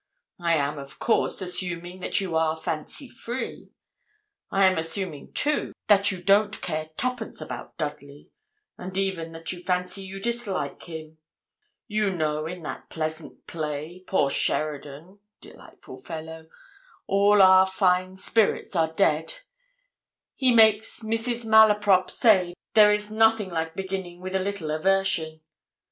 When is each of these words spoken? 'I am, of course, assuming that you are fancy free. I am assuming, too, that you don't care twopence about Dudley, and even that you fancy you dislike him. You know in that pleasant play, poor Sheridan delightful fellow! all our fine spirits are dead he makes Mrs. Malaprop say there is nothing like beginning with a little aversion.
'I 0.39 0.55
am, 0.55 0.79
of 0.79 0.97
course, 0.97 1.43
assuming 1.43 1.99
that 1.99 2.19
you 2.19 2.35
are 2.35 2.57
fancy 2.57 3.07
free. 3.07 3.69
I 4.49 4.65
am 4.65 4.79
assuming, 4.79 5.31
too, 5.33 5.73
that 5.85 6.09
you 6.11 6.23
don't 6.23 6.59
care 6.59 6.89
twopence 6.97 7.39
about 7.39 7.77
Dudley, 7.77 8.31
and 8.79 8.97
even 8.97 9.31
that 9.33 9.51
you 9.51 9.61
fancy 9.61 10.01
you 10.01 10.19
dislike 10.19 10.81
him. 10.89 11.19
You 11.87 12.09
know 12.09 12.47
in 12.47 12.63
that 12.63 12.89
pleasant 12.89 13.45
play, 13.45 14.03
poor 14.07 14.31
Sheridan 14.31 15.19
delightful 15.39 15.97
fellow! 15.99 16.47
all 17.05 17.39
our 17.39 17.67
fine 17.67 18.17
spirits 18.17 18.75
are 18.75 18.91
dead 18.91 19.41
he 20.33 20.51
makes 20.51 21.01
Mrs. 21.01 21.45
Malaprop 21.45 22.09
say 22.09 22.55
there 22.73 22.91
is 22.91 23.11
nothing 23.11 23.51
like 23.51 23.75
beginning 23.75 24.19
with 24.19 24.35
a 24.35 24.39
little 24.39 24.71
aversion. 24.71 25.41